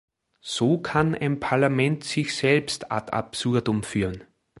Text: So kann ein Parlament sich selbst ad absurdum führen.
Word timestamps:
So 0.41 0.79
kann 0.79 1.13
ein 1.13 1.39
Parlament 1.39 2.03
sich 2.03 2.35
selbst 2.35 2.91
ad 2.91 3.13
absurdum 3.15 3.83
führen. 3.83 4.23